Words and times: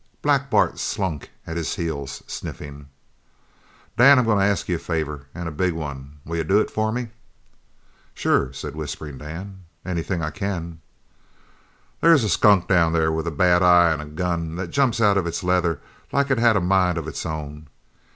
Black 0.23 0.49
Bart 0.49 0.79
slunk 0.79 1.29
at 1.45 1.57
his 1.57 1.75
heels, 1.75 2.23
sniffing. 2.25 2.89
"Dan, 3.99 4.17
I'm 4.17 4.25
goin' 4.25 4.39
to 4.39 4.43
ask 4.43 4.67
you 4.67 4.77
a 4.77 4.79
favour 4.79 5.27
an' 5.35 5.45
a 5.45 5.51
big 5.51 5.73
one; 5.73 6.17
will 6.25 6.37
you 6.37 6.43
do 6.43 6.59
it 6.59 6.71
for 6.71 6.91
me?" 6.91 7.09
"Sure," 8.15 8.51
said 8.51 8.75
Whistling 8.75 9.19
Dan. 9.19 9.63
"Anything 9.85 10.23
I 10.23 10.31
can." 10.31 10.81
"There's 11.99 12.23
a 12.23 12.29
skunk 12.29 12.67
down 12.67 12.93
there 12.93 13.11
with 13.11 13.27
a 13.27 13.31
bad 13.31 13.61
eye 13.61 13.91
an' 13.93 14.01
a 14.01 14.05
gun 14.05 14.55
that 14.55 14.71
jumps 14.71 14.99
out 14.99 15.19
of 15.19 15.27
its 15.27 15.43
leather 15.43 15.79
like 16.11 16.31
it 16.31 16.39
had 16.39 16.57
a 16.57 16.61
mind 16.61 16.97
of 16.97 17.07
its 17.07 17.23
own. 17.23 17.67